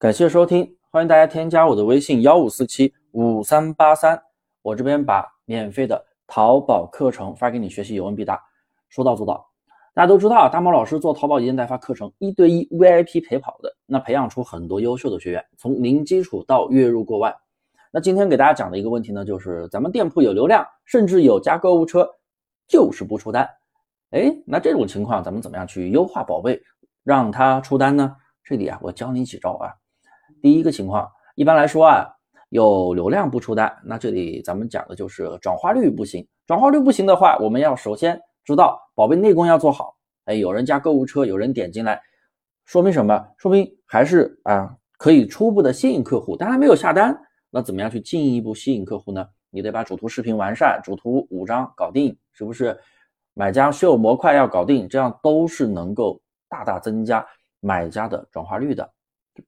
[0.00, 4.18] 感谢收听，欢迎大家添加我的微信幺五四七五三八三，
[4.62, 8.42] 我这边把免费的淘宝课程发给你学习，有问必答，
[8.88, 9.46] 说到做到。
[9.92, 17.36] 大家都知道，大猫老师做淘宝一件代发课程，一对一 VIP 陪跑的，那培养出很多优秀的学员，从零基础到月入过万。
[17.90, 22.08] 那今天给大家讲的一个问题呢，就是咱们店铺有流量，甚至有加购物车，
[22.66, 23.46] 就是不出单。
[24.12, 26.58] 哎，那这种情况咱们怎么样去优化宝贝，
[27.04, 28.16] 让它出单呢？
[28.42, 29.68] 这里啊，我教你几招啊。
[30.40, 32.06] 第一个情况，一般来说啊，
[32.48, 36.26] 有流量不出单，那这里咱们讲的就是转化率不行。
[36.46, 39.96] 转化率不行的话，我们要首先知道宝贝内功要做好。
[40.24, 42.00] 哎，有人加购物车，有人点进来，
[42.64, 43.26] 说明什么？
[43.38, 47.18] 说明还是啊可以初步的吸引客户，但还没有下单。
[47.50, 49.26] 那怎么样去进一步吸引客户呢？
[49.50, 52.78] 你得把主图视频完善，主图五张搞定，是不是？
[53.34, 57.24] 买家秀模块要搞定，这样都是能够大大增加
[57.60, 58.88] 买家的转化率的。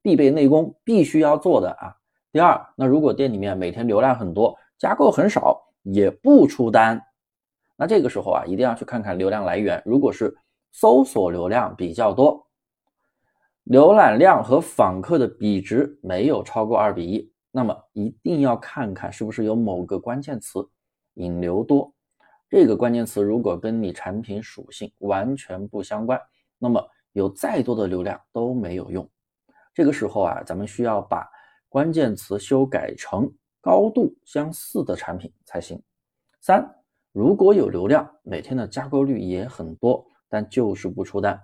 [0.01, 1.95] 必备内功，必须要做的啊。
[2.33, 7.01] 第二，那如果店里面每天流量很多，加购很少，也不出单，
[7.77, 9.83] 那这个时候啊，一定要去看看流量来源。
[9.85, 10.37] 如果是
[10.71, 12.47] 搜索流量比较多，
[13.67, 20.67] 浏览量和访客的比值没有超过二比一，那么一定要看看是不是有某个关键词
[21.15, 21.93] 引流多。
[22.49, 26.21] 这个关键词如果跟你产品属性完全不相关，
[26.59, 29.09] 那么有再多的流量都没有用。
[29.75, 31.27] 这个时候啊，咱们需要把
[31.69, 35.83] 关键词修改成高度相似的产品才行。
[36.41, 36.69] 三，
[37.13, 41.41] 如果有流量，每天的加购率也很多，但就是不出单，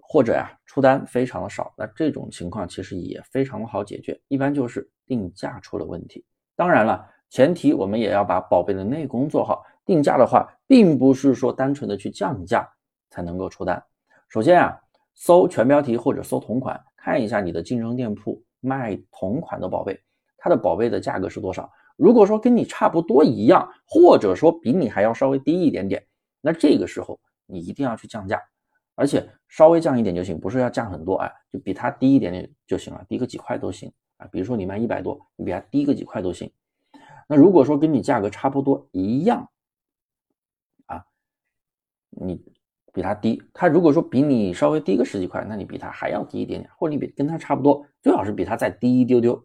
[0.00, 6.24] 或者呀出单非常的少，那这种情况其实也非常的好解决，一般就是定价出了问题。
[6.56, 9.64] 当然了，前提我们也要把宝贝的内功做好。
[9.84, 12.68] 定价的话，并不是说单纯的去降价
[13.10, 13.82] 才能够出单。
[14.28, 14.78] 首先啊，
[15.14, 16.78] 搜全标题或者搜同款。
[17.08, 19.98] 看一下你的竞争店铺卖同款的宝贝，
[20.36, 21.72] 它的宝贝的价格是多少？
[21.96, 26.06] 如果说跟你差不多一样，或者说比你还要稍微低一点点，
[26.42, 28.38] 那这个时候你一定要去降价，
[28.94, 34.26] 而且稍微降一点就行，不是要降很多啊，就比它低一点点就行了，低个几块都行啊。
[34.30, 36.52] 比如说你卖一百多，你比它低个几块都行。
[37.26, 39.48] 那如果说跟你价格差不多一样
[40.84, 41.06] 啊，
[42.10, 42.57] 你。
[42.92, 49.40] 比它低，它如果说比你稍微低个十几块，那你比它还要低一点点，或者你比跟它差不多，最好是比它再低一丢丢。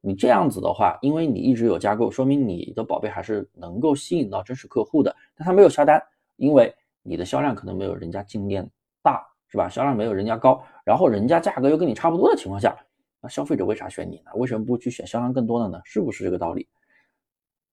[0.00, 5.14] 你这样子的话，因为你一直有加购，说明你的宝贝还是能够吸引到真实客户的。
[5.36, 6.00] 但他没有下单，
[6.36, 6.72] 因为
[7.02, 8.68] 你的销量可能没有人家进店
[9.02, 9.68] 大，是吧？
[9.68, 12.76] 销量没有人家高，然后人家价格又跟你差不多的情况下，
[13.20, 14.30] 那消费者为啥选你呢？
[14.34, 15.80] 为什么不去选销量更多的呢？
[15.84, 16.68] 是不是这个道理？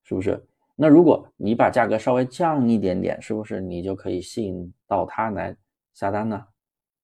[0.03, 0.43] 是不是？
[0.77, 5.55] 那如果你把价格稍微降一点点，是不是你就可以吸引到他来
[5.93, 6.45] 下单呢？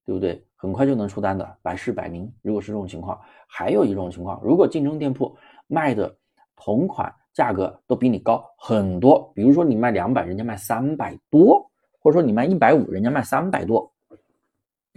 [0.06, 0.46] 对不对？
[0.56, 2.30] 很快就能出单的，百试百灵。
[2.42, 3.18] 如果是这种情况，
[3.48, 5.34] 还有一种情况，如果竞争店铺
[5.68, 6.14] 卖的
[6.56, 11.66] 同款价格都比你高很多，比如说你卖两百，人家卖三百多，
[12.00, 13.90] 或者说你卖一百五，人家卖三百多，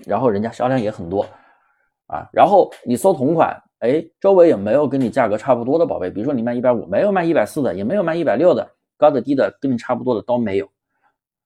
[0.04, 1.24] 然后人家销量也很多
[2.08, 3.56] 啊，然后你搜同款。
[3.80, 10.70] 哎，周围也没有跟你价格差不多的宝贝，比如说你卖一百五，没有卖一百四的，也没有卖一百六的，高的低的跟你差不多的都没有。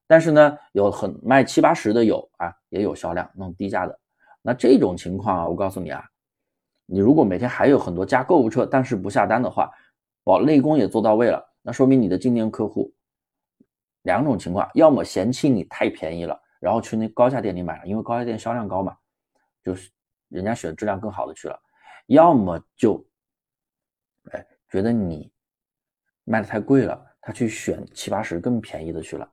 [0.07, 3.99] 但是呢，有很卖七八十的有啊，也有销量那种低价的。
[4.41, 6.03] 那这种情况啊，我告诉你啊，
[6.87, 9.71] 你如果每天还有很多加购物车，但是不下单的话，
[10.23, 12.93] 保内功也做到位了，那说明你的进店客户
[14.03, 18.97] 两种情况，要么嫌弃你太便宜了，然后去那高价店里买了，因为高价店销量高嘛，
[19.63, 19.91] 就是
[20.29, 21.61] 人家选质量更好的去了。
[22.09, 23.03] 要么就，
[24.33, 25.31] 哎，觉得你
[26.25, 29.31] 卖的太贵了，他去选七八十更便宜的去了，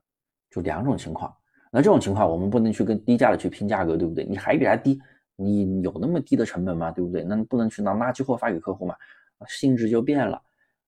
[0.50, 1.34] 就两种情况。
[1.72, 4.26] 那这种情况，我们不能去跟低价的去拼价格，对不对？
[4.26, 5.02] 你还比他低，
[5.36, 6.92] 你有那么低的成本吗？
[6.92, 7.24] 对不对？
[7.24, 8.96] 那不能去拿垃圾货发给客户嘛，
[9.48, 10.42] 性质就变了。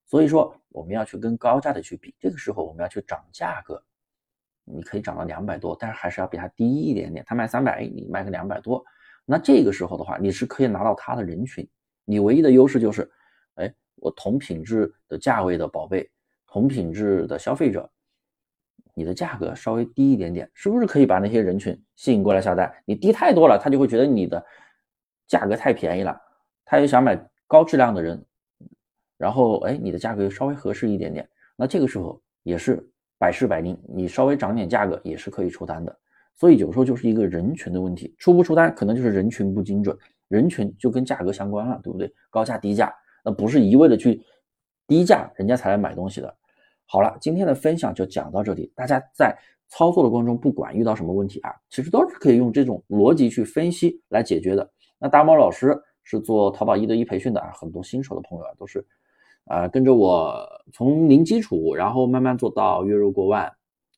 [0.06, 3.82] 所以说，我们要去跟高价的去比，这个时候我们要去涨价格，
[4.66, 7.24] 你可以涨到两百多，但是还是要比他低一点点。
[7.26, 8.84] 他卖三百，你卖个两百多，
[9.30, 11.68] 那这个时候的话，你是可以拿到他的人群。
[12.06, 13.12] 你唯一的优势就是，
[13.56, 16.10] 哎，我同品质的价位的宝贝，
[16.48, 17.92] 同品质的消费者，
[18.94, 22.74] 你的价格稍微低一点点，是不是可以把那些人群吸引过来下单？
[22.86, 24.42] 你低太多了，他就会觉得你的
[25.28, 26.18] 价格太便宜了，
[26.64, 28.26] 他也想买高质量的人，
[29.18, 32.82] 然后哎，你的价格又稍微合适一点点，那这个时候也是
[33.20, 36.00] 百试百灵，你稍微涨点价格也是可以出单的。
[36.38, 39.98] 所以有时候就是一个人群的问题，出不出单可能就是人群不精准。
[40.28, 42.14] 人群就跟价格相关了，对不对？
[42.30, 42.94] 高价低价，
[43.24, 44.22] 那不是一味的去
[44.86, 46.36] 低价人家才来买东西的。
[46.86, 48.70] 好了，今天的分享就讲到这里。
[48.76, 49.34] 大家在
[49.70, 54.70] 操作的过程中，不管遇到什么问题啊，其实都是可以用这种逻辑去分析来解决的。
[55.00, 55.74] 那大猫老师
[56.04, 58.86] 是做淘宝一对一培训的啊，很多新手的朋友啊都是
[59.46, 63.50] 啊跟着我从零基础，然后慢慢做到月入过万，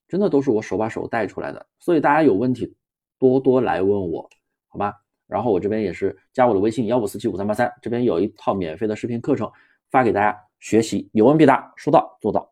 [0.09, 1.65] 真的都是我手把手带出来的。
[1.79, 2.75] 所以大家有问题
[3.17, 4.29] 多多来问我，
[4.67, 4.93] 好吗？
[5.27, 9.49] 然后我这边也是加我的微信幺五四七五三八三，这边有一套免费的视频课程
[9.91, 12.51] 发给大家学习，有问必答，说到做到。